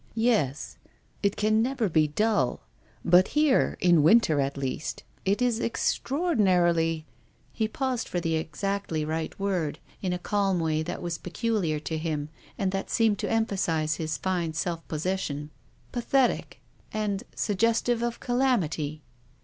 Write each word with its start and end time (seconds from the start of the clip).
"Yes. 0.17 0.77
It 1.21 1.35
can 1.35 1.61
never 1.61 1.87
be 1.87 2.07
dull. 2.07 2.61
But 3.05 3.27
here, 3.37 3.77
in 3.79 4.01
winter 4.01 4.39
at 4.39 4.57
least, 4.57 5.03
it 5.25 5.43
is 5.43 5.59
extraordinarily 5.59 7.05
—"he 7.53 7.67
paused 7.67 8.07
for 8.07 8.19
the 8.19 8.33
exactly 8.35 9.05
right 9.05 9.39
word, 9.39 9.77
in 10.01 10.11
a 10.11 10.17
calm 10.17 10.59
way 10.59 10.81
that 10.81 11.03
was 11.03 11.19
peculiar 11.19 11.79
to 11.81 11.99
him 11.99 12.29
and 12.57 12.71
that 12.71 12.89
seemed 12.89 13.19
to 13.19 13.29
emphasise 13.31 13.97
his 13.97 14.17
fine 14.17 14.53
self 14.53 14.87
possession— 14.87 15.51
"pathetic, 15.91 16.61
and 16.91 17.21
suggestive 17.35 18.01
of 18.01 18.19
calamity." 18.19 19.03